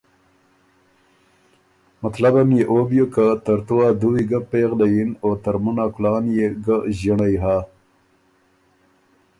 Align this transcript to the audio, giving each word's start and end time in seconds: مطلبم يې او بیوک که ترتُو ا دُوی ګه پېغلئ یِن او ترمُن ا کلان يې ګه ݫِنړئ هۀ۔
مطلبم 2.03 2.49
يې 2.57 2.63
او 2.69 2.77
بیوک 2.89 3.11
که 3.15 3.25
ترتُو 3.45 3.77
ا 3.87 3.89
دُوی 4.01 4.21
ګه 4.29 4.39
پېغلئ 4.49 4.91
یِن 4.97 5.09
او 5.23 5.29
ترمُن 5.43 5.77
ا 5.83 5.87
کلان 5.95 6.23
يې 6.35 6.47
ګه 6.65 6.77
ݫِنړئ 6.97 7.35
هۀ۔ 7.43 7.57